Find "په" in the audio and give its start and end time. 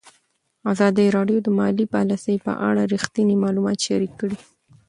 2.45-2.51